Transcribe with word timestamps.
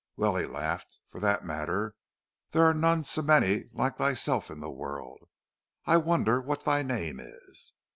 "Well," 0.15 0.35
he 0.35 0.47
laughed, 0.47 0.97
"for 1.05 1.19
that 1.19 1.45
matter 1.45 1.93
there 2.49 2.63
are 2.63 2.73
none 2.73 3.03
so 3.03 3.21
many 3.21 3.65
like 3.71 3.97
thyself 3.99 4.49
in 4.49 4.59
the 4.59 4.71
world. 4.71 5.29
I 5.85 5.97
wonder 5.97 6.41
what 6.41 6.63
thy 6.63 6.81
name 6.81 7.19
is?" 7.19 7.73